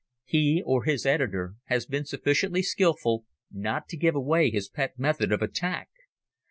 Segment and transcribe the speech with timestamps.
[0.25, 5.31] He, or his editor, has been sufficiently skilful not to give away his pet method
[5.31, 5.89] of attack.